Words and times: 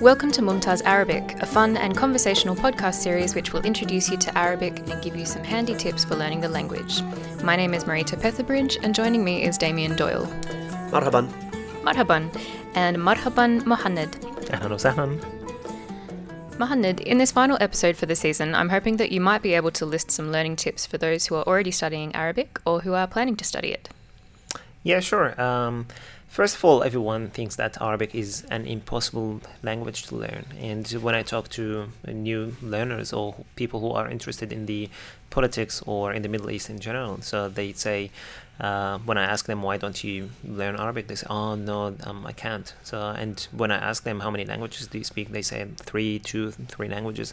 Welcome 0.00 0.32
to 0.32 0.42
Mumtaz 0.42 0.82
Arabic, 0.84 1.40
a 1.40 1.46
fun 1.46 1.76
and 1.76 1.96
conversational 1.96 2.56
podcast 2.56 2.94
series 2.94 3.36
which 3.36 3.52
will 3.52 3.62
introduce 3.62 4.10
you 4.10 4.16
to 4.16 4.36
Arabic 4.36 4.80
and 4.88 5.00
give 5.00 5.14
you 5.14 5.24
some 5.24 5.44
handy 5.44 5.76
tips 5.76 6.04
for 6.04 6.16
learning 6.16 6.40
the 6.40 6.48
language. 6.48 7.02
My 7.44 7.54
name 7.54 7.72
is 7.72 7.84
Marita 7.84 8.20
Petherbridge, 8.20 8.82
and 8.82 8.94
joining 8.94 9.22
me 9.22 9.44
is 9.44 9.56
Damian 9.56 9.94
Doyle. 9.94 10.26
Marhaban. 10.90 11.28
Marhaban. 11.82 12.36
And 12.74 12.96
Marhaban 12.96 13.62
Mohanned. 13.62 14.18
Ahlan 14.50 14.70
wa 14.70 14.76
in 17.06 17.18
this 17.18 17.32
final 17.32 17.56
episode 17.60 17.96
for 17.96 18.06
the 18.06 18.16
season, 18.16 18.54
I'm 18.54 18.68
hoping 18.68 18.96
that 18.96 19.12
you 19.12 19.20
might 19.20 19.42
be 19.42 19.54
able 19.54 19.70
to 19.70 19.86
list 19.86 20.10
some 20.10 20.30
learning 20.30 20.56
tips 20.56 20.84
for 20.84 20.98
those 20.98 21.26
who 21.26 21.36
are 21.36 21.44
already 21.44 21.70
studying 21.70 22.14
Arabic 22.14 22.60
or 22.66 22.80
who 22.80 22.94
are 22.94 23.06
planning 23.06 23.36
to 23.36 23.44
study 23.44 23.68
it. 23.68 23.88
Yeah, 24.82 25.00
sure. 25.00 25.38
Um, 25.40 25.86
first 26.28 26.56
of 26.56 26.64
all, 26.64 26.82
everyone 26.82 27.28
thinks 27.28 27.56
that 27.56 27.80
Arabic 27.82 28.14
is 28.14 28.44
an 28.50 28.66
impossible 28.66 29.40
language 29.62 30.04
to 30.04 30.16
learn. 30.16 30.46
And 30.58 30.86
when 31.02 31.14
I 31.14 31.22
talk 31.22 31.48
to 31.50 31.88
new 32.06 32.56
learners 32.62 33.12
or 33.12 33.34
people 33.56 33.80
who 33.80 33.90
are 33.90 34.08
interested 34.08 34.52
in 34.52 34.66
the 34.66 34.88
politics 35.28 35.82
or 35.86 36.12
in 36.12 36.22
the 36.22 36.28
Middle 36.28 36.50
East 36.50 36.70
in 36.70 36.80
general, 36.80 37.20
so 37.20 37.48
they 37.48 37.72
say, 37.72 38.10
uh, 38.58 38.98
when 39.04 39.18
I 39.18 39.24
ask 39.24 39.46
them 39.46 39.62
why 39.62 39.76
don't 39.76 40.02
you 40.02 40.30
learn 40.44 40.76
Arabic, 40.76 41.06
they 41.08 41.14
say, 41.14 41.26
"Oh 41.30 41.54
no, 41.54 41.96
um, 42.04 42.26
I 42.26 42.32
can't." 42.32 42.74
So, 42.82 43.00
and 43.00 43.40
when 43.52 43.70
I 43.70 43.76
ask 43.76 44.02
them 44.04 44.20
how 44.20 44.30
many 44.30 44.44
languages 44.44 44.86
do 44.86 44.98
you 44.98 45.04
speak, 45.04 45.30
they 45.32 45.40
say 45.42 45.66
three, 45.78 46.18
two, 46.18 46.50
three 46.50 46.88
languages. 46.88 47.32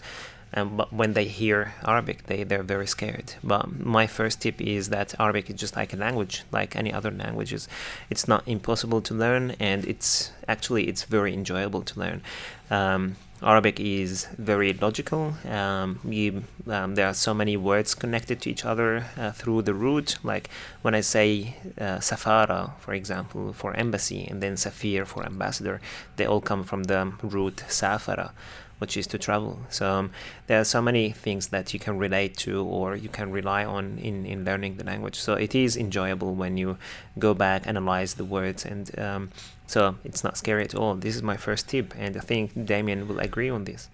Um, 0.54 0.78
but 0.78 0.94
when 0.94 1.14
they 1.14 1.26
hear 1.26 1.74
Arabic, 1.86 2.28
they 2.28 2.44
they're 2.44 2.64
very 2.64 2.88
scared. 2.88 3.34
But 3.44 3.80
my 3.80 4.08
first 4.08 4.42
tip 4.42 4.62
is 4.62 4.90
that 4.90 5.14
Arabic 5.20 5.50
is 5.50 5.60
just 5.60 5.76
like 5.76 5.94
a 5.94 5.98
language, 5.98 6.44
like 6.52 6.76
any 6.76 6.94
other 6.94 7.12
languages. 7.12 7.68
It's 8.10 8.28
not 8.28 8.48
impossible 8.48 9.02
to 9.02 9.14
learn, 9.14 9.55
and 9.60 9.86
it's 9.86 10.32
actually 10.48 10.88
it's 10.88 11.04
very 11.04 11.34
enjoyable 11.34 11.82
to 11.84 11.99
learn. 11.99 12.21
Um, 12.70 13.18
Arabic 13.41 13.80
is 13.80 14.26
very 14.38 14.74
logical. 14.74 15.34
Um, 15.48 15.99
you, 16.04 16.44
um, 16.68 16.96
there 16.96 17.08
are 17.08 17.14
so 17.14 17.36
many 17.36 17.55
words 17.55 17.93
connected 17.93 18.41
to 18.41 18.49
each 18.49 18.66
other 18.66 19.05
uh, 19.16 19.32
through 19.32 19.62
the 19.62 19.76
root. 19.76 20.18
Like 20.24 20.49
when 20.82 20.96
I 20.96 21.02
say 21.02 21.55
uh, 21.80 21.98
safara, 21.98 22.71
for 22.80 22.93
example, 22.96 23.54
for 23.54 23.76
embassy, 23.76 24.27
and 24.30 24.41
then 24.41 24.55
safir 24.55 25.05
for 25.05 25.24
ambassador, 25.24 25.82
they 26.16 26.26
all 26.26 26.41
come 26.41 26.64
from 26.64 26.86
the 26.86 27.14
root 27.21 27.64
safara, 27.68 28.32
which 28.80 28.96
is 28.96 29.08
to 29.08 29.18
travel. 29.18 29.60
So 29.70 29.90
um, 29.90 30.12
there 30.48 30.60
are 30.60 30.64
so 30.64 30.82
many 30.82 31.12
things 31.12 31.48
that 31.48 31.74
you 31.74 31.80
can 31.80 31.98
relate 31.98 32.38
to 32.38 32.64
or 32.64 32.96
you 32.96 33.10
can 33.10 33.32
rely 33.32 33.66
on 33.66 33.98
in, 33.98 34.26
in 34.26 34.46
learning 34.46 34.78
the 34.78 34.84
language. 34.84 35.16
So 35.16 35.34
it 35.34 35.56
is 35.56 35.76
enjoyable 35.76 36.36
when 36.36 36.58
you 36.58 36.78
go 37.18 37.34
back, 37.34 37.66
analyze 37.66 38.16
the 38.16 38.26
words, 38.26 38.66
and 38.66 38.98
um, 39.00 39.32
so 39.66 39.96
it's 40.04 40.24
not 40.24 40.38
scary 40.38 40.64
at 40.64 40.76
all. 40.76 40.96
This 40.96 41.16
is 41.16 41.24
my 41.24 41.38
first 41.38 41.68
tip, 41.68 41.94
and 41.98 42.16
I 42.16 42.22
think 42.22 42.66
Damian 42.66 43.08
will 43.08 43.20
agree 43.20 43.50
on 43.50 43.66
this. 43.66 43.90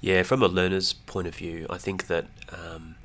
Yeah, 0.00 0.24
from 0.24 0.42
a 0.42 0.48
learner's 0.48 0.92
point 0.92 1.28
of 1.28 1.36
view, 1.36 1.66
I 1.70 1.78
think 1.78 2.08
that 2.08 2.26
um, 2.50 2.96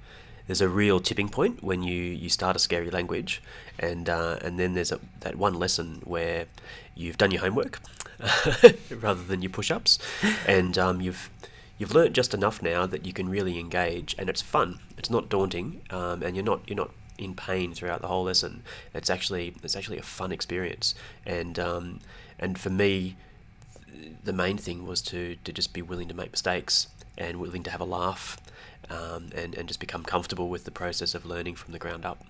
there's 0.47 0.61
a 0.61 0.67
real 0.67 0.99
tipping 0.99 1.29
point 1.29 1.63
when 1.63 1.83
you, 1.83 2.01
you 2.01 2.29
start 2.29 2.55
a 2.55 2.59
scary 2.59 2.89
language, 2.89 3.41
and 3.77 4.09
uh, 4.09 4.37
and 4.41 4.57
then 4.57 4.73
there's 4.73 4.91
a, 4.91 4.99
that 5.19 5.35
one 5.35 5.53
lesson 5.53 6.01
where 6.05 6.47
you've 6.95 7.17
done 7.17 7.29
your 7.29 7.41
homework 7.41 7.79
rather 8.91 9.23
than 9.23 9.41
your 9.41 9.51
push-ups, 9.51 9.99
and 10.45 10.77
um, 10.77 11.01
you've 11.01 11.29
you've 11.77 11.93
learnt 11.93 12.13
just 12.13 12.33
enough 12.33 12.61
now 12.61 12.85
that 12.85 13.05
you 13.05 13.13
can 13.13 13.29
really 13.29 13.59
engage, 13.59 14.15
and 14.17 14.29
it's 14.29 14.41
fun. 14.41 14.79
It's 14.97 15.09
not 15.09 15.29
daunting, 15.29 15.81
um, 15.89 16.23
and 16.23 16.35
you're 16.35 16.45
not 16.45 16.61
you're 16.67 16.77
not 16.77 16.91
in 17.17 17.33
pain 17.33 17.73
throughout 17.73 18.01
the 18.01 18.07
whole 18.07 18.23
lesson. 18.23 18.63
It's 18.93 19.09
actually 19.09 19.55
it's 19.63 19.75
actually 19.75 19.97
a 19.97 20.03
fun 20.03 20.31
experience, 20.31 20.95
and 21.25 21.59
um, 21.59 21.99
and 22.39 22.57
for 22.57 22.69
me, 22.69 23.15
the 24.23 24.33
main 24.33 24.57
thing 24.57 24.85
was 24.85 25.01
to, 25.01 25.37
to 25.43 25.53
just 25.53 25.73
be 25.73 25.81
willing 25.81 26.07
to 26.07 26.13
make 26.13 26.31
mistakes 26.31 26.87
and 27.17 27.37
willing 27.37 27.63
to 27.63 27.71
have 27.71 27.81
a 27.81 27.85
laugh 27.85 28.37
um, 28.89 29.29
and, 29.35 29.55
and 29.55 29.67
just 29.67 29.79
become 29.79 30.03
comfortable 30.03 30.49
with 30.49 30.65
the 30.65 30.71
process 30.71 31.15
of 31.15 31.25
learning 31.25 31.55
from 31.55 31.73
the 31.73 31.79
ground 31.79 32.05
up. 32.05 32.23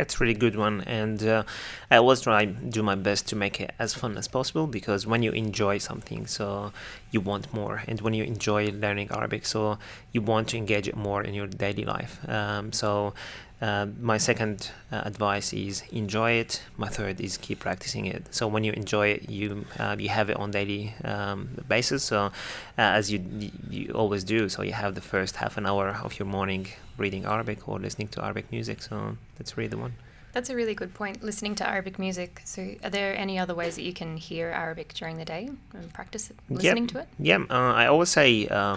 That's 0.00 0.18
really 0.18 0.32
good 0.32 0.56
one, 0.56 0.80
and 0.86 1.22
uh, 1.22 1.42
I 1.90 1.96
always 1.98 2.22
try 2.22 2.46
do 2.46 2.82
my 2.82 2.94
best 2.94 3.28
to 3.28 3.36
make 3.36 3.60
it 3.60 3.74
as 3.78 3.92
fun 3.92 4.16
as 4.16 4.28
possible 4.28 4.66
because 4.66 5.06
when 5.06 5.22
you 5.22 5.30
enjoy 5.32 5.76
something, 5.76 6.26
so 6.26 6.72
you 7.10 7.20
want 7.20 7.52
more, 7.52 7.82
and 7.86 8.00
when 8.00 8.14
you 8.14 8.24
enjoy 8.24 8.70
learning 8.70 9.08
Arabic, 9.10 9.44
so 9.44 9.76
you 10.12 10.22
want 10.22 10.48
to 10.48 10.56
engage 10.56 10.88
it 10.88 10.96
more 10.96 11.22
in 11.22 11.34
your 11.34 11.48
daily 11.48 11.84
life. 11.84 12.18
Um, 12.26 12.72
so 12.72 13.12
uh, 13.60 13.86
my 14.00 14.16
second 14.16 14.70
uh, 14.90 15.02
advice 15.04 15.52
is 15.52 15.82
enjoy 15.92 16.32
it. 16.32 16.62
My 16.76 16.88
third 16.88 17.20
is 17.20 17.36
keep 17.36 17.60
practicing 17.60 18.06
it. 18.06 18.34
So 18.34 18.48
when 18.48 18.64
you 18.64 18.72
enjoy 18.72 19.08
it, 19.08 19.28
you 19.28 19.66
uh, 19.78 19.96
you 19.98 20.08
have 20.08 20.30
it 20.30 20.36
on 20.36 20.50
daily 20.50 20.94
um, 21.04 21.50
basis. 21.68 22.04
So 22.04 22.26
uh, 22.26 22.30
as 22.76 23.10
you 23.12 23.22
you 23.68 23.92
always 23.92 24.24
do. 24.24 24.48
So 24.48 24.62
you 24.62 24.72
have 24.72 24.94
the 24.94 25.00
first 25.00 25.36
half 25.36 25.58
an 25.58 25.66
hour 25.66 25.88
of 26.02 26.18
your 26.18 26.26
morning 26.26 26.68
reading 26.96 27.24
Arabic 27.24 27.68
or 27.68 27.78
listening 27.78 28.08
to 28.08 28.24
Arabic 28.24 28.50
music. 28.50 28.82
So 28.82 29.16
that's 29.36 29.56
really 29.56 29.68
the 29.68 29.78
one. 29.78 29.94
That's 30.32 30.48
a 30.48 30.54
really 30.54 30.74
good 30.74 30.94
point, 30.94 31.24
listening 31.24 31.56
to 31.56 31.68
Arabic 31.68 31.98
music. 31.98 32.40
So, 32.44 32.76
are 32.84 32.90
there 32.90 33.16
any 33.16 33.36
other 33.36 33.52
ways 33.52 33.74
that 33.74 33.82
you 33.82 33.92
can 33.92 34.16
hear 34.16 34.50
Arabic 34.50 34.94
during 34.94 35.16
the 35.16 35.24
day 35.24 35.50
and 35.74 35.92
practice 35.92 36.30
it, 36.30 36.36
listening 36.48 36.84
yeah, 36.84 36.90
to 36.90 36.98
it? 37.00 37.08
Yeah, 37.18 37.38
uh, 37.50 37.72
I 37.74 37.86
always 37.86 38.10
say. 38.10 38.46
Uh, 38.46 38.76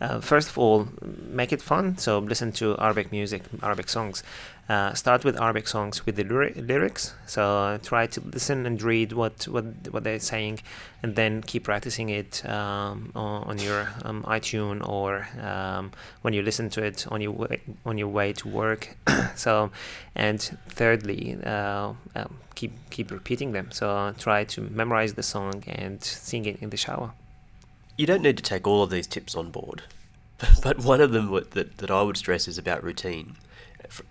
uh, 0.00 0.20
first 0.20 0.48
of 0.48 0.58
all, 0.58 0.88
make 1.02 1.52
it 1.52 1.60
fun. 1.60 1.98
So 1.98 2.18
listen 2.20 2.52
to 2.52 2.76
Arabic 2.78 3.10
music, 3.10 3.42
Arabic 3.62 3.88
songs. 3.88 4.22
Uh, 4.68 4.92
start 4.92 5.24
with 5.24 5.40
Arabic 5.40 5.66
songs 5.66 6.04
with 6.04 6.16
the 6.16 6.24
lyri- 6.24 6.54
lyrics. 6.68 7.14
So 7.26 7.42
uh, 7.42 7.78
try 7.78 8.06
to 8.06 8.20
listen 8.20 8.66
and 8.66 8.80
read 8.82 9.12
what, 9.12 9.48
what 9.48 9.64
what 9.90 10.04
they're 10.04 10.20
saying, 10.20 10.60
and 11.02 11.16
then 11.16 11.42
keep 11.42 11.64
practicing 11.64 12.10
it 12.10 12.44
um, 12.48 13.10
on, 13.14 13.58
your 13.58 13.88
um, 14.04 14.22
iTunes 14.24 14.86
or 14.86 15.26
um, 15.42 15.90
when 16.20 16.34
you 16.34 16.42
listen 16.42 16.68
to 16.70 16.84
it 16.84 17.06
on 17.10 17.20
your 17.20 17.32
way, 17.32 17.60
on 17.86 17.96
your 17.96 18.08
way 18.08 18.34
to 18.34 18.48
work. 18.48 18.94
so, 19.34 19.70
and 20.14 20.40
thirdly, 20.68 21.38
uh, 21.42 21.94
um, 22.14 22.36
keep 22.54 22.72
keep 22.90 23.10
repeating 23.10 23.52
them. 23.52 23.70
So 23.72 24.14
try 24.18 24.44
to 24.44 24.60
memorize 24.60 25.14
the 25.14 25.22
song 25.22 25.64
and 25.66 26.04
sing 26.04 26.44
it 26.44 26.62
in 26.62 26.70
the 26.70 26.76
shower. 26.76 27.14
You 27.98 28.06
don't 28.06 28.22
need 28.22 28.36
to 28.36 28.42
take 28.44 28.64
all 28.64 28.84
of 28.84 28.90
these 28.90 29.08
tips 29.08 29.34
on 29.34 29.50
board, 29.50 29.82
but 30.62 30.78
one 30.78 31.00
of 31.00 31.10
them 31.10 31.32
that, 31.32 31.78
that 31.78 31.90
I 31.90 32.00
would 32.00 32.16
stress 32.16 32.46
is 32.46 32.56
about 32.56 32.82
routine. 32.82 33.36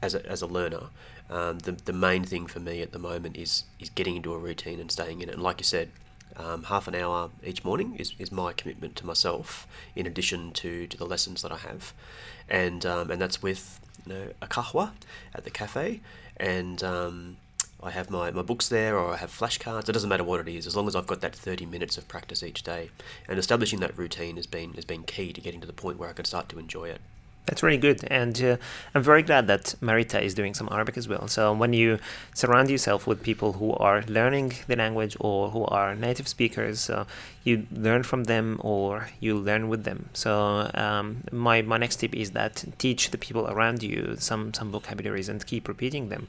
As 0.01 0.13
a, 0.13 0.25
as 0.25 0.41
a 0.41 0.47
learner, 0.47 0.87
um, 1.29 1.59
the, 1.59 1.71
the 1.71 1.93
main 1.93 2.23
thing 2.23 2.47
for 2.47 2.59
me 2.59 2.81
at 2.81 2.91
the 2.91 2.99
moment 2.99 3.37
is, 3.37 3.63
is 3.79 3.89
getting 3.89 4.17
into 4.17 4.33
a 4.33 4.37
routine 4.37 4.79
and 4.79 4.91
staying 4.91 5.21
in 5.21 5.29
it. 5.29 5.35
And 5.35 5.43
like 5.43 5.59
you 5.59 5.63
said, 5.63 5.89
um, 6.35 6.63
half 6.63 6.87
an 6.87 6.95
hour 6.95 7.29
each 7.45 7.63
morning 7.63 7.95
is, 7.95 8.13
is 8.19 8.31
my 8.31 8.53
commitment 8.53 8.95
to 8.97 9.05
myself, 9.05 9.67
in 9.95 10.05
addition 10.05 10.51
to, 10.53 10.87
to 10.87 10.97
the 10.97 11.05
lessons 11.05 11.41
that 11.41 11.51
I 11.51 11.57
have. 11.57 11.93
And, 12.49 12.85
um, 12.85 13.09
and 13.09 13.21
that's 13.21 13.41
with 13.41 13.79
you 14.05 14.13
know, 14.13 14.27
a 14.41 14.47
kahwa 14.47 14.91
at 15.33 15.43
the 15.45 15.49
cafe, 15.49 16.01
and 16.37 16.83
um, 16.83 17.37
I 17.81 17.91
have 17.91 18.09
my, 18.09 18.31
my 18.31 18.41
books 18.41 18.69
there 18.69 18.97
or 18.97 19.13
I 19.13 19.17
have 19.17 19.31
flashcards. 19.31 19.87
It 19.87 19.91
doesn't 19.91 20.09
matter 20.09 20.23
what 20.23 20.39
it 20.39 20.47
is, 20.47 20.65
as 20.65 20.75
long 20.75 20.87
as 20.87 20.95
I've 20.95 21.07
got 21.07 21.21
that 21.21 21.35
30 21.35 21.65
minutes 21.65 21.97
of 21.97 22.07
practice 22.07 22.41
each 22.41 22.63
day. 22.63 22.89
And 23.27 23.37
establishing 23.37 23.79
that 23.81 23.97
routine 23.97 24.35
has 24.37 24.47
been, 24.47 24.73
has 24.73 24.85
been 24.85 25.03
key 25.03 25.31
to 25.33 25.41
getting 25.41 25.61
to 25.61 25.67
the 25.67 25.73
point 25.73 25.99
where 25.99 26.09
I 26.09 26.13
can 26.13 26.25
start 26.25 26.49
to 26.49 26.59
enjoy 26.59 26.89
it. 26.89 27.01
That's 27.47 27.63
really 27.63 27.77
good, 27.77 28.03
and 28.11 28.43
uh, 28.43 28.57
I'm 28.93 29.01
very 29.01 29.23
glad 29.23 29.47
that 29.47 29.75
Marita 29.81 30.21
is 30.21 30.33
doing 30.33 30.53
some 30.53 30.67
Arabic 30.69 30.97
as 30.97 31.07
well. 31.07 31.29
So 31.29 31.53
when 31.53 31.71
you 31.71 31.97
surround 32.33 32.69
yourself 32.69 33.07
with 33.07 33.23
people 33.23 33.53
who 33.53 33.71
are 33.75 34.01
learning 34.01 34.55
the 34.67 34.75
language 34.75 35.15
or 35.21 35.51
who 35.51 35.63
are 35.63 35.95
native 35.95 36.27
speakers, 36.27 36.89
uh, 36.89 37.05
you 37.45 37.65
learn 37.71 38.03
from 38.03 38.25
them 38.25 38.59
or 38.59 39.07
you 39.21 39.37
learn 39.37 39.69
with 39.69 39.85
them. 39.85 40.09
So 40.11 40.69
um, 40.73 41.23
my 41.31 41.61
my 41.61 41.77
next 41.77 41.95
tip 42.01 42.13
is 42.13 42.31
that 42.31 42.65
teach 42.79 43.11
the 43.11 43.17
people 43.17 43.47
around 43.47 43.81
you 43.81 44.17
some 44.19 44.53
some 44.53 44.69
vocabularies 44.69 45.29
and 45.29 45.45
keep 45.45 45.69
repeating 45.69 46.09
them. 46.09 46.27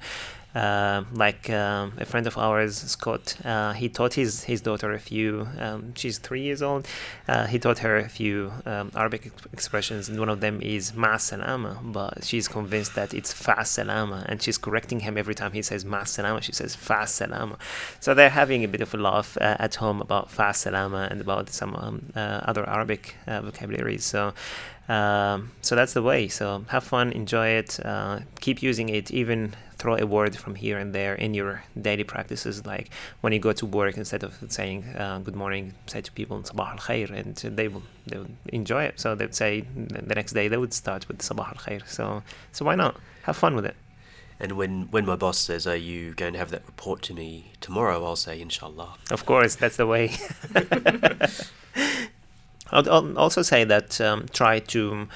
Uh, 0.54 1.04
like 1.12 1.50
um, 1.50 1.93
a 1.99 2.06
friend 2.06 2.26
of 2.26 2.38
ours, 2.38 2.76
Scott, 2.78 3.37
uh, 3.44 3.75
he 3.75 3.88
taught 3.88 4.14
his, 4.14 4.44
his 4.44 4.62
daughter 4.62 4.93
a 4.93 4.99
few. 4.99 5.46
Um, 5.58 5.94
she's 5.94 6.17
three 6.19 6.40
years 6.40 6.62
old. 6.62 6.87
Uh, 7.28 7.46
he 7.46 7.58
taught 7.58 7.78
her 7.78 7.99
a 7.99 8.08
few 8.08 8.50
um, 8.64 8.90
Arabic 8.96 9.26
ex- 9.26 9.46
expressions, 9.52 10.08
and 10.08 10.19
one 10.19 10.31
of 10.31 10.40
them 10.40 10.62
is 10.62 10.94
"ma 10.94 11.19
salama," 11.19 11.78
but 11.82 12.25
she's 12.25 12.49
convinced 12.49 12.94
that 12.94 13.12
it's 13.12 13.31
"fa 13.32 13.62
salama," 13.64 14.25
and 14.26 14.43
she's 14.43 14.56
correcting 14.56 15.00
him 15.00 15.19
every 15.19 15.34
time 15.34 15.52
he 15.52 15.61
says 15.61 15.84
"ma 15.84 16.05
salama." 16.05 16.40
She 16.40 16.52
says 16.52 16.75
"fa 16.75 17.06
salama." 17.06 17.58
So 18.00 18.14
they're 18.14 18.31
having 18.31 18.64
a 18.64 18.69
bit 18.69 18.81
of 18.81 18.94
a 18.94 18.96
laugh 18.96 19.37
uh, 19.37 19.56
at 19.58 19.75
home 19.75 20.00
about 20.00 20.31
"fa 20.31 20.55
salama" 20.55 21.08
and 21.11 21.20
about 21.20 21.50
some 21.50 21.76
um, 21.76 22.12
uh, 22.17 22.40
other 22.44 22.69
Arabic 22.69 23.17
uh, 23.26 23.43
vocabularies. 23.43 24.05
So. 24.05 24.32
Um, 24.88 25.52
so 25.61 25.76
that's 25.76 25.93
the 25.93 26.00
way. 26.02 26.28
So 26.28 26.64
have 26.69 26.82
fun, 26.82 27.12
enjoy 27.12 27.49
it, 27.49 27.78
uh, 27.84 28.20
keep 28.40 28.62
using 28.62 28.88
it, 28.88 29.11
even 29.11 29.55
throw 29.78 29.96
a 29.96 30.06
word 30.06 30.36
from 30.36 30.54
here 30.56 30.78
and 30.78 30.94
there 30.94 31.14
in 31.14 31.34
your 31.34 31.62
daily 31.80 32.04
practices. 32.04 32.66
Like 32.66 32.90
when 33.20 33.32
you 33.32 33.38
go 33.38 33.52
to 33.52 33.66
work, 33.66 33.96
instead 33.96 34.22
of 34.22 34.36
saying 34.48 34.84
uh, 34.96 35.19
good 35.20 35.36
morning, 35.36 35.75
say 35.86 36.00
to 36.00 36.12
people 36.12 36.38
sabah 36.42 36.70
al 36.72 36.78
khair, 36.78 37.10
and 37.10 37.36
they 37.56 37.69
will 37.69 37.82
they 38.06 38.19
will 38.19 38.30
enjoy 38.46 38.84
it. 38.84 39.00
So 39.00 39.14
they'd 39.14 39.34
say 39.34 39.60
the 39.60 40.14
next 40.14 40.32
day 40.32 40.48
they 40.48 40.56
would 40.56 40.75
start 40.75 41.08
with 41.08 41.19
sabah 41.19 41.48
al 41.48 41.60
khair. 41.64 41.86
So 41.88 42.22
so 42.52 42.64
why 42.64 42.75
not 42.75 42.96
have 43.22 43.36
fun 43.36 43.54
with 43.54 43.66
it? 43.66 43.76
And 44.40 44.52
when, 44.52 44.82
when 44.92 45.04
my 45.04 45.16
boss 45.16 45.36
says, 45.38 45.66
Are 45.66 45.75
you 45.75 46.14
going 46.14 46.34
to 46.34 46.38
have 46.38 46.50
that 46.50 46.64
report 46.64 47.02
to 47.02 47.14
me 47.14 47.50
tomorrow? 47.60 48.04
I'll 48.04 48.14
say, 48.14 48.40
Inshallah. 48.40 48.94
Of 49.10 49.26
course, 49.26 49.56
that's 49.56 49.76
the 49.76 49.86
way. 49.86 50.14
I'll, 52.70 52.90
I'll 52.90 53.19
also 53.19 53.42
say 53.42 53.64
that 53.64 54.00
um, 54.00 54.26
try 54.32 54.60
to 54.60 55.08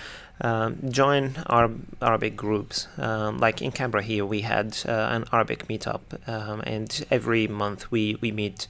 um, 0.43 0.91
join 0.91 1.37
our 1.47 1.71
Arabic 2.01 2.37
groups. 2.37 2.89
Um, 2.99 3.39
like 3.39 3.63
in 3.63 3.71
Canberra 3.71 4.03
here, 4.03 4.27
we 4.27 4.43
had 4.43 4.77
uh, 4.87 5.09
an 5.11 5.25
Arabic 5.33 5.69
meetup, 5.69 6.01
um, 6.29 6.61
and 6.67 7.05
every 7.11 7.47
month 7.47 7.91
we, 7.91 8.17
we 8.21 8.33
meet 8.33 8.67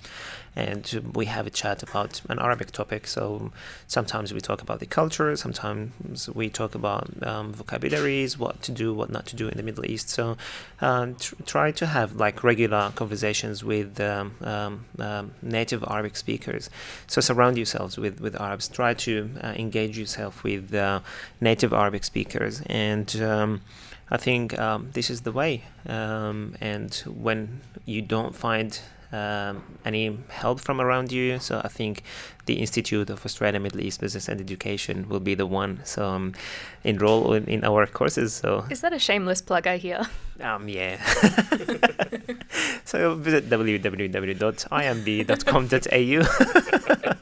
and 0.55 1.13
we 1.15 1.27
have 1.27 1.47
a 1.47 1.51
chat 1.51 1.83
about 1.83 2.21
an 2.29 2.39
Arabic 2.39 2.71
topic. 2.71 3.07
So 3.07 3.53
sometimes 3.87 4.35
we 4.35 4.41
talk 4.41 4.61
about 4.61 4.81
the 4.81 4.87
culture, 4.87 5.35
sometimes 5.37 6.29
we 6.29 6.51
talk 6.51 6.75
about 6.75 7.09
um, 7.27 7.53
vocabularies, 7.55 8.39
what 8.39 8.63
to 8.63 8.73
do, 8.73 8.93
what 8.93 9.11
not 9.11 9.27
to 9.27 9.37
do 9.37 9.49
in 9.49 9.57
the 9.57 9.63
Middle 9.63 9.87
East. 9.87 10.11
So 10.11 10.37
uh, 10.81 11.07
tr- 11.19 11.35
try 11.47 11.71
to 11.73 11.87
have 11.87 12.17
like 12.17 12.45
regular 12.45 12.93
conversations 12.95 13.65
with 13.65 14.01
um, 14.01 14.35
um, 14.43 14.85
um 14.99 15.33
native 15.41 15.83
Arabic 15.89 16.17
speakers. 16.17 16.69
So 17.07 17.21
surround 17.21 17.57
yourselves 17.57 17.97
with, 17.97 18.21
with 18.21 18.39
Arabs. 18.41 18.69
Try 18.69 18.95
to 18.95 19.31
uh, 19.43 19.55
engage 19.57 19.99
yourself 19.99 20.45
with 20.45 20.75
uh, 20.75 21.01
native 21.41 21.73
Arabic 21.73 22.05
speakers 22.05 22.63
and 22.67 23.23
um, 23.23 23.63
I 24.13 24.19
think 24.19 24.59
um, 24.59 24.91
this 24.93 25.09
is 25.09 25.23
the 25.23 25.33
way. 25.33 25.65
Um, 25.89 26.55
and 26.61 26.95
when 27.07 27.63
you 27.87 28.03
don't 28.03 28.37
find 28.37 28.79
um, 29.13 29.63
any 29.85 30.19
help 30.29 30.61
from 30.61 30.81
around 30.81 31.13
you. 31.13 31.39
So 31.39 31.61
I 31.63 31.69
think 31.69 32.03
the 32.47 32.55
Institute 32.55 33.11
of 33.11 33.25
Australia 33.25 33.61
Middle 33.61 33.81
East 33.81 34.01
Business 34.01 34.29
and 34.29 34.41
Education 34.41 35.09
will 35.09 35.21
be 35.21 35.35
the 35.35 35.47
one. 35.47 35.81
So 35.85 36.07
um, 36.09 36.33
enroll 36.83 37.35
in, 37.35 37.45
in 37.45 37.65
our 37.65 37.87
courses. 37.87 38.33
So 38.33 38.65
is 38.71 38.81
that 38.81 38.93
a 38.93 38.99
shameless 38.99 39.43
plug 39.43 39.67
I 39.67 39.77
hear? 39.77 40.07
Um, 40.41 40.69
yeah. 40.69 41.03
so 42.85 43.15
visit 43.17 43.49
www.imb.com.au. 43.51 44.09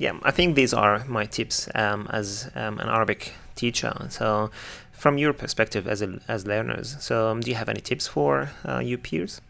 yeah, 0.00 0.18
I 0.22 0.30
think 0.30 0.56
these 0.56 0.72
are 0.72 1.04
my 1.04 1.26
tips 1.26 1.68
um, 1.74 2.08
as 2.10 2.50
um, 2.54 2.78
an 2.78 2.88
Arabic 2.88 3.34
teacher. 3.54 4.06
So, 4.08 4.50
from 4.92 5.18
your 5.18 5.34
perspective 5.34 5.86
as 5.86 6.00
a, 6.00 6.20
as 6.26 6.46
learners, 6.46 6.96
so 7.00 7.28
um, 7.28 7.40
do 7.40 7.50
you 7.50 7.56
have 7.56 7.68
any 7.68 7.82
tips 7.82 8.06
for 8.06 8.50
uh, 8.66 8.78
your 8.78 8.96
peers? 8.96 9.42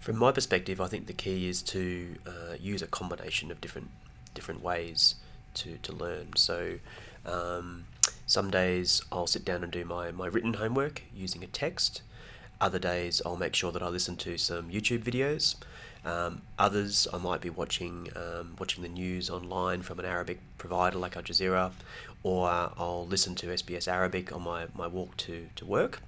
From 0.00 0.16
my 0.16 0.32
perspective, 0.32 0.80
I 0.80 0.86
think 0.86 1.08
the 1.08 1.12
key 1.12 1.46
is 1.46 1.60
to 1.64 2.16
uh, 2.26 2.54
use 2.58 2.80
a 2.80 2.86
combination 2.86 3.50
of 3.50 3.60
different 3.60 3.90
different 4.32 4.62
ways 4.62 5.16
to, 5.54 5.76
to 5.82 5.92
learn. 5.92 6.28
So 6.36 6.78
um, 7.26 7.84
some 8.26 8.50
days 8.50 9.02
I'll 9.12 9.26
sit 9.26 9.44
down 9.44 9.62
and 9.62 9.70
do 9.70 9.84
my, 9.84 10.10
my 10.10 10.26
written 10.26 10.54
homework 10.54 11.02
using 11.14 11.44
a 11.44 11.46
text. 11.46 12.00
Other 12.62 12.78
days 12.78 13.20
I'll 13.26 13.36
make 13.36 13.54
sure 13.54 13.70
that 13.72 13.82
I 13.82 13.88
listen 13.88 14.16
to 14.16 14.38
some 14.38 14.70
YouTube 14.70 15.04
videos. 15.04 15.56
Um, 16.04 16.42
others 16.58 17.06
I 17.12 17.18
might 17.18 17.40
be 17.40 17.50
watching 17.50 18.08
um, 18.16 18.56
watching 18.58 18.82
the 18.82 18.88
news 18.88 19.30
online 19.30 19.82
from 19.82 20.00
an 20.00 20.04
Arabic 20.04 20.40
provider 20.58 20.98
like 20.98 21.16
Al 21.16 21.22
Jazeera, 21.22 21.72
or 22.22 22.48
uh, 22.50 22.70
I'll 22.76 23.06
listen 23.06 23.34
to 23.36 23.46
SBS 23.46 23.86
Arabic 23.86 24.34
on 24.34 24.42
my, 24.42 24.66
my 24.74 24.86
walk 24.86 25.16
to, 25.18 25.48
to 25.56 25.64
work. 25.64 26.02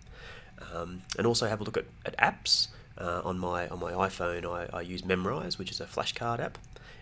Um, 0.73 1.03
and 1.19 1.27
also 1.27 1.47
have 1.49 1.61
a 1.61 1.65
look 1.65 1.77
at, 1.77 1.87
at 2.05 2.17
apps 2.19 2.69
uh, 2.99 3.23
on 3.25 3.39
my 3.39 3.69
on 3.69 3.81
my 3.81 3.93
iPhone, 3.93 4.45
I, 4.47 4.77
I 4.77 4.81
use 4.83 5.03
Memrise, 5.03 5.59
which 5.59 5.71
is 5.71 5.81
a 5.81 5.85
flashcard 5.85 6.41
app, 6.41 6.59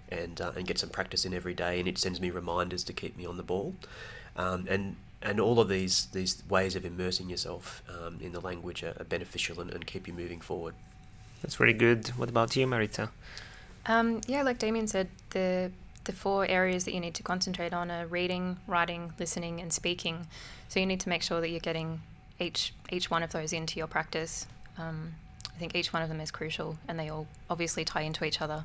and 0.09 0.41
uh, 0.41 0.53
and 0.57 0.67
get 0.67 0.79
some 0.79 0.89
practice 0.89 1.25
in 1.25 1.35
every 1.35 1.55
day, 1.55 1.79
and 1.79 1.89
it 1.89 1.99
sends 1.99 2.21
me 2.21 2.31
reminders 2.31 2.85
to 2.85 2.93
keep 2.93 3.17
me 3.17 3.27
on 3.27 3.37
the 3.37 3.43
ball, 3.43 3.75
um, 4.37 4.67
and 4.69 4.97
and 5.21 5.39
all 5.39 5.61
of 5.61 5.69
these 5.69 6.07
these 6.07 6.43
ways 6.49 6.77
of 6.77 6.85
immersing 6.85 7.29
yourself 7.29 7.83
um, 7.89 8.19
in 8.21 8.33
the 8.33 8.41
language 8.41 8.83
are, 8.83 8.95
are 8.99 9.05
beneficial 9.05 9.61
and, 9.61 9.71
and, 9.71 9.87
keep 9.87 10.09
you 10.09 10.15
moving 10.15 10.41
forward. 10.41 10.75
That's 11.43 11.57
very 11.57 11.73
good. 11.73 12.09
What 12.17 12.29
about 12.29 12.57
you, 12.57 12.67
Marita? 12.67 13.11
Um, 13.87 14.21
yeah, 14.27 14.43
like 14.43 14.59
Damian 14.59 14.87
said, 14.87 15.09
the 15.31 15.71
the 16.05 16.13
four 16.13 16.45
areas 16.47 16.85
that 16.85 16.95
you 16.95 17.01
need 17.01 17.15
to 17.15 17.23
concentrate 17.23 17.73
on 17.73 17.89
are 17.89 18.07
reading, 18.07 18.57
writing, 18.67 19.13
listening, 19.21 19.61
and 19.61 19.73
speaking. 19.73 20.27
So 20.69 20.81
you 20.81 20.87
need 20.87 20.99
to 21.01 21.09
make 21.09 21.23
sure 21.23 21.41
that 21.41 21.49
you're 21.51 21.61
getting 21.61 22.03
each 22.41 22.75
each 22.91 23.11
one 23.11 23.23
of 23.23 23.33
those 23.33 23.53
into 23.53 23.79
your 23.79 23.87
practice. 23.87 24.47
Um, 24.79 25.15
I 25.55 25.59
think 25.59 25.77
each 25.77 25.93
one 25.93 26.03
of 26.03 26.09
them 26.09 26.21
is 26.21 26.31
crucial 26.31 26.79
and 26.89 26.99
they 26.99 27.09
all 27.09 27.27
obviously 27.51 27.85
tie 27.85 28.01
into 28.03 28.25
each 28.25 28.41
other. 28.41 28.65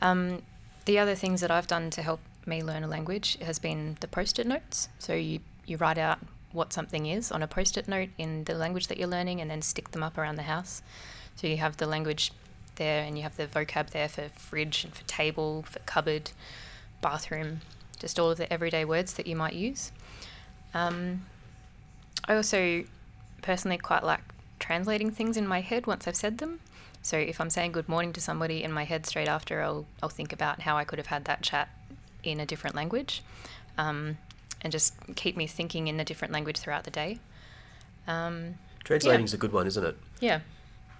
Um, 0.00 0.42
the 0.84 0.98
other 0.98 1.14
things 1.14 1.40
that 1.40 1.50
I've 1.50 1.66
done 1.66 1.90
to 1.90 2.02
help 2.02 2.20
me 2.46 2.62
learn 2.62 2.84
a 2.84 2.88
language 2.88 3.38
has 3.42 3.58
been 3.58 3.96
the 4.00 4.08
post 4.08 4.38
it 4.38 4.46
notes. 4.46 4.88
So 4.98 5.14
you, 5.14 5.40
you 5.66 5.76
write 5.76 5.98
out 5.98 6.18
what 6.52 6.72
something 6.72 7.06
is 7.06 7.32
on 7.32 7.42
a 7.42 7.48
post 7.48 7.76
it 7.76 7.88
note 7.88 8.10
in 8.18 8.44
the 8.44 8.54
language 8.54 8.86
that 8.86 8.98
you're 8.98 9.08
learning 9.08 9.40
and 9.40 9.50
then 9.50 9.62
stick 9.62 9.90
them 9.90 10.02
up 10.02 10.16
around 10.16 10.36
the 10.36 10.42
house. 10.42 10.82
So 11.36 11.46
you 11.46 11.58
have 11.58 11.76
the 11.76 11.86
language 11.86 12.32
there 12.76 13.02
and 13.02 13.16
you 13.16 13.22
have 13.22 13.36
the 13.36 13.46
vocab 13.46 13.90
there 13.90 14.08
for 14.08 14.28
fridge 14.30 14.84
and 14.84 14.94
for 14.94 15.04
table, 15.04 15.64
for 15.68 15.78
cupboard, 15.80 16.30
bathroom, 17.00 17.60
just 17.98 18.18
all 18.18 18.30
of 18.30 18.38
the 18.38 18.50
everyday 18.52 18.84
words 18.84 19.14
that 19.14 19.26
you 19.26 19.36
might 19.36 19.54
use. 19.54 19.92
Um, 20.74 21.26
I 22.26 22.34
also 22.34 22.84
personally 23.42 23.78
quite 23.78 24.02
like 24.02 24.20
translating 24.58 25.10
things 25.10 25.36
in 25.36 25.46
my 25.46 25.60
head 25.60 25.86
once 25.86 26.08
I've 26.08 26.16
said 26.16 26.38
them. 26.38 26.60
So 27.02 27.16
if 27.16 27.40
I'm 27.40 27.50
saying 27.50 27.72
good 27.72 27.88
morning 27.88 28.12
to 28.14 28.20
somebody 28.20 28.64
in 28.64 28.72
my 28.72 28.84
head 28.84 29.06
straight 29.06 29.28
after, 29.28 29.62
I'll, 29.62 29.86
I'll 30.02 30.08
think 30.08 30.32
about 30.32 30.62
how 30.62 30.76
I 30.76 30.84
could 30.84 30.98
have 30.98 31.06
had 31.06 31.24
that 31.26 31.42
chat 31.42 31.68
in 32.24 32.40
a 32.40 32.46
different 32.46 32.74
language 32.74 33.22
um, 33.78 34.18
and 34.62 34.72
just 34.72 34.94
keep 35.14 35.36
me 35.36 35.46
thinking 35.46 35.86
in 35.86 36.00
a 36.00 36.04
different 36.04 36.32
language 36.32 36.58
throughout 36.58 36.84
the 36.84 36.90
day. 36.90 37.20
Um, 38.08 38.54
is 38.88 39.04
yeah. 39.04 39.36
a 39.36 39.36
good 39.36 39.52
one, 39.52 39.66
isn't 39.66 39.84
it? 39.84 39.96
Yeah. 40.20 40.40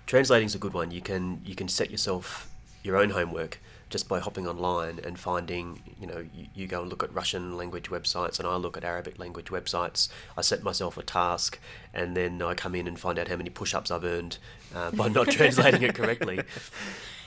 Translating's 0.06 0.54
a 0.54 0.58
good 0.58 0.72
one. 0.72 0.90
You 0.90 1.00
can 1.00 1.40
you 1.44 1.54
can 1.54 1.68
set 1.68 1.90
yourself 1.90 2.48
your 2.82 2.96
own 2.96 3.10
homework 3.10 3.58
just 3.88 4.08
by 4.08 4.18
hopping 4.18 4.48
online 4.48 4.98
and 5.04 5.18
finding, 5.18 5.80
you 6.00 6.08
know, 6.08 6.24
you, 6.34 6.46
you, 6.54 6.66
go 6.66 6.80
and 6.80 6.90
look 6.90 7.04
at 7.04 7.14
Russian 7.14 7.56
language 7.56 7.88
websites 7.88 8.40
and 8.40 8.48
I 8.48 8.56
look 8.56 8.76
at 8.76 8.84
Arabic 8.84 9.16
language 9.16 9.46
websites. 9.46 10.08
I 10.36 10.40
set 10.40 10.64
myself 10.64 10.98
a 10.98 11.04
task 11.04 11.60
and 11.94 12.16
then 12.16 12.42
I 12.42 12.54
come 12.54 12.74
in 12.74 12.88
and 12.88 12.98
find 12.98 13.16
out 13.16 13.28
how 13.28 13.36
many 13.36 13.48
push 13.48 13.74
ups 13.74 13.92
I've 13.92 14.04
earned 14.04 14.38
uh, 14.74 14.90
by 14.90 15.06
not 15.08 15.28
translating 15.30 15.82
it 15.82 15.94
correctly. 15.94 16.40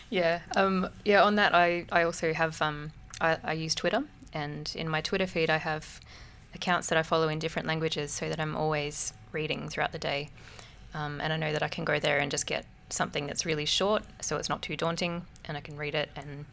Yeah, 0.10 0.40
um, 0.56 0.90
yeah. 1.06 1.24
On 1.24 1.36
that, 1.36 1.54
I, 1.54 1.86
I 1.92 2.04
also 2.04 2.34
have 2.34 2.62
um, 2.62 2.92
I, 3.22 3.38
I 3.44 3.54
use 3.54 3.76
Twitter, 3.76 4.04
and 4.34 4.72
in 4.76 4.90
my 4.90 5.02
Twitter 5.02 5.28
feed, 5.28 5.50
I 5.50 5.58
have 5.58 6.00
accounts 6.56 6.88
that 6.88 6.98
I 6.98 7.04
follow 7.04 7.30
in 7.30 7.38
different 7.38 7.68
languages, 7.68 8.12
so 8.12 8.28
that 8.28 8.40
I'm 8.40 8.56
always 8.56 9.14
reading 9.32 9.70
throughout 9.70 9.92
the 9.92 10.00
day. 10.00 10.30
Um, 10.94 11.22
and 11.22 11.32
I 11.32 11.38
know 11.38 11.52
that 11.54 11.64
I 11.64 11.68
can 11.68 11.86
go 11.86 12.00
there 12.00 12.20
and 12.20 12.32
just 12.32 12.46
get 12.46 12.66
something 12.90 13.28
that's 13.28 13.46
really 13.46 13.66
short, 13.66 14.04
so 14.22 14.38
it's 14.38 14.50
not 14.50 14.62
too 14.62 14.76
daunting, 14.76 15.24
and 15.46 15.56
I 15.56 15.62
can 15.62 15.78
read 15.78 15.96
it, 15.96 16.10
and 16.16 16.46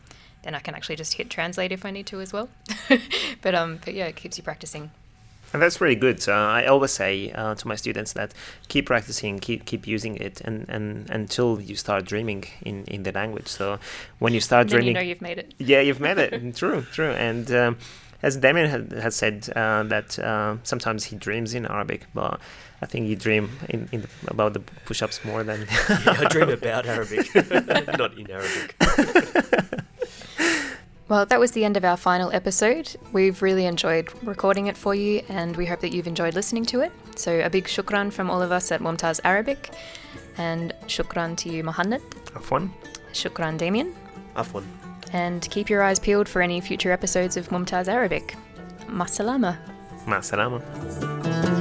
then 0.42 0.54
I 0.54 0.58
can 0.60 0.74
actually 0.74 0.96
just 0.96 1.14
hit 1.14 1.30
translate 1.30 1.72
if 1.72 1.84
I 1.84 1.90
need 1.90 2.06
to 2.06 2.20
as 2.20 2.32
well. 2.32 2.48
but 3.42 3.54
um, 3.54 3.80
but 3.84 3.94
yeah, 3.94 4.06
it 4.06 4.16
keeps 4.16 4.36
you 4.36 4.44
practicing. 4.44 4.90
And 5.52 5.62
that's 5.62 5.80
really 5.80 5.94
good. 5.94 6.20
So 6.20 6.32
I 6.34 6.66
always 6.66 6.90
say 6.90 7.30
uh, 7.32 7.54
to 7.54 7.68
my 7.68 7.76
students 7.76 8.12
that 8.14 8.34
keep 8.68 8.86
practicing, 8.86 9.38
keep 9.38 9.64
keep 9.64 9.86
using 9.86 10.16
it, 10.16 10.40
and, 10.42 10.68
and 10.68 11.08
until 11.08 11.60
you 11.60 11.76
start 11.76 12.04
dreaming 12.04 12.44
in, 12.62 12.84
in 12.84 13.04
the 13.04 13.12
language. 13.12 13.46
So 13.48 13.78
when 14.18 14.34
you 14.34 14.40
start 14.40 14.66
dreaming, 14.68 14.88
you 14.88 14.94
know 14.94 15.00
you've 15.00 15.22
made 15.22 15.38
it. 15.38 15.54
Yeah, 15.58 15.80
you've 15.80 16.00
made 16.00 16.18
it. 16.18 16.56
true, 16.56 16.82
true. 16.92 17.12
And 17.12 17.50
um, 17.52 17.78
as 18.22 18.36
Damian 18.36 18.68
had, 18.68 18.92
has 18.92 19.14
said, 19.14 19.48
uh, 19.54 19.82
that 19.84 20.18
uh, 20.18 20.56
sometimes 20.62 21.04
he 21.04 21.16
dreams 21.16 21.54
in 21.54 21.66
Arabic, 21.66 22.06
but 22.14 22.40
I 22.82 22.86
think 22.86 23.08
you 23.08 23.16
dream 23.16 23.50
in, 23.68 23.88
in 23.92 24.02
the, 24.02 24.08
about 24.28 24.52
the 24.54 24.60
push-ups 24.60 25.24
more 25.24 25.42
than. 25.42 25.60
yeah, 25.88 26.16
I 26.18 26.24
dream 26.28 26.50
about 26.50 26.86
Arabic, 26.86 27.34
not 27.98 28.16
in 28.18 28.30
Arabic. 28.30 28.76
Well, 31.08 31.24
that 31.24 31.38
was 31.38 31.52
the 31.52 31.64
end 31.64 31.76
of 31.76 31.84
our 31.84 31.96
final 31.96 32.32
episode. 32.32 32.96
We've 33.12 33.40
really 33.40 33.64
enjoyed 33.66 34.08
recording 34.24 34.66
it 34.66 34.76
for 34.76 34.92
you, 34.92 35.22
and 35.28 35.56
we 35.56 35.64
hope 35.64 35.78
that 35.82 35.94
you've 35.94 36.08
enjoyed 36.08 36.34
listening 36.34 36.64
to 36.66 36.80
it. 36.80 36.90
So, 37.14 37.40
a 37.42 37.48
big 37.48 37.66
shukran 37.66 38.12
from 38.12 38.28
all 38.28 38.42
of 38.42 38.50
us 38.50 38.72
at 38.72 38.80
Mumtaz 38.80 39.20
Arabic, 39.22 39.70
and 40.36 40.74
shukran 40.88 41.36
to 41.36 41.48
you, 41.48 41.62
Mohanned. 41.62 42.00
Afwan. 42.34 42.70
Shukran, 43.12 43.56
Damian. 43.56 43.94
Afwan. 44.34 44.64
And 45.12 45.48
keep 45.50 45.70
your 45.70 45.82
eyes 45.82 45.98
peeled 45.98 46.28
for 46.28 46.42
any 46.42 46.60
future 46.60 46.92
episodes 46.92 47.36
of 47.36 47.48
Mumtaz 47.48 47.88
Arabic. 47.88 48.36
Masalama. 48.88 49.56
Masalama. 50.04 51.55